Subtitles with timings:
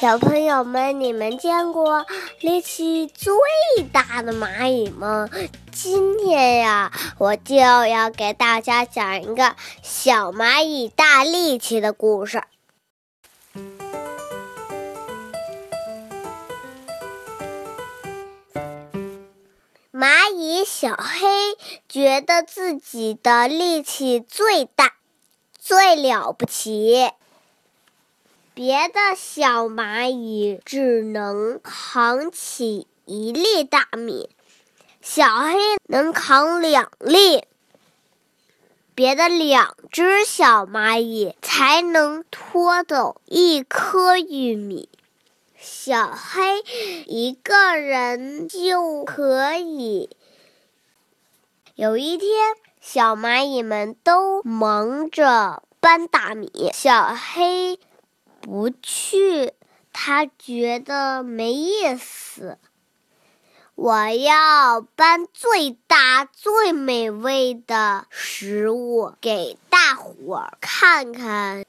[0.00, 2.04] 小朋友们，你们见过
[2.40, 3.32] 力气最
[3.92, 5.30] 大的蚂蚁吗？
[5.72, 12.42] 今天呀，我就要给大家讲一个小蚂蚁大力气的故事。
[19.92, 21.56] 蚂蚁小黑
[21.88, 24.94] 觉得自己的力气最大，
[25.58, 27.10] 最了不起。
[28.54, 34.30] 别的小蚂蚁只能扛起一粒大米，
[35.02, 35.58] 小黑
[35.88, 37.42] 能扛两粒。
[38.94, 44.88] 别的两只小蚂蚁才能拖走一颗玉米，
[45.58, 46.62] 小黑
[47.06, 50.10] 一个人就可以。
[51.74, 52.30] 有一天，
[52.80, 57.80] 小蚂蚁们都忙着搬大米，小黑。
[58.44, 59.54] 不去，
[59.90, 62.58] 他觉得没意思。
[63.74, 71.64] 我要搬最大、最美味的食物给大伙儿看看。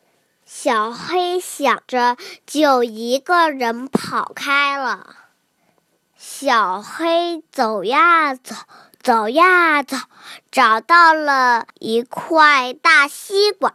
[0.45, 5.15] 小黑想着，就一个人跑开了。
[6.17, 8.53] 小黑走呀走，
[9.01, 9.95] 走呀走，
[10.51, 13.73] 找到了一块大西瓜。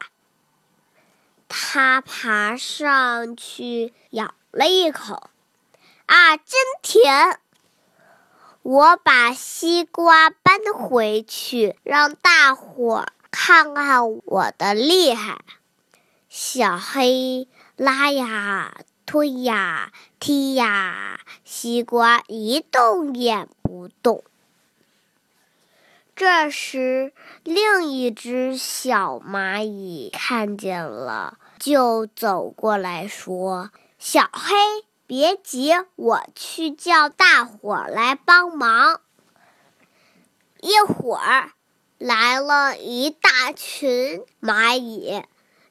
[1.63, 5.31] 他爬上去咬了一口，
[6.07, 6.47] 啊，真
[6.83, 7.39] 甜！
[8.63, 15.43] 我把西瓜搬回去，让大伙儿看看我的厉害。
[16.29, 18.75] 小黑拉呀
[19.07, 24.25] 推呀踢呀，西瓜一动也不动。
[26.17, 27.13] 这时，
[27.45, 34.55] 另一只小蚂蚁看见了，就走过来说：“小黑，
[35.07, 39.03] 别急，我去叫大伙来帮忙。”
[40.63, 41.53] 一会儿，
[41.99, 45.23] 来了一大群蚂蚁，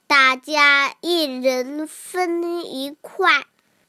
[0.06, 3.46] 大家一人分一块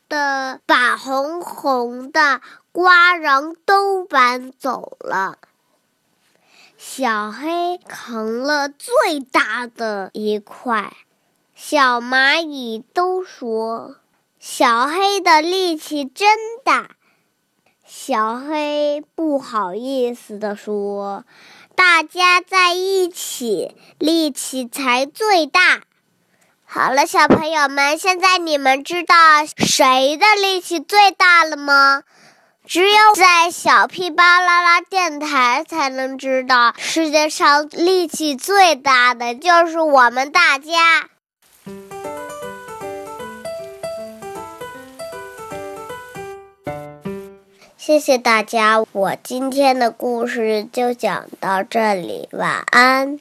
[0.09, 2.41] 的，把红红的
[2.73, 5.37] 瓜瓤都搬走了。
[6.79, 10.97] 小黑扛了最大的一块，
[11.63, 13.97] 小蚂蚁都说
[14.39, 16.93] 小黑的力气真大。
[17.87, 21.27] 小黑不好意思地说
[21.77, 25.83] ：“大家在一起，力气才最大。”
[26.65, 32.05] 好了，小朋友们，现在你们知道谁的力气最大了吗？
[32.65, 41.11] 只有在小屁巴啦啦电台才能知道，世界上力气最大的就是我们大家。
[47.77, 53.19] 谢谢大家，我今天的故事就讲到这里，晚安。